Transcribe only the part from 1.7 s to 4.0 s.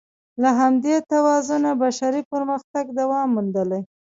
بشري پرمختګ دوام موندلی.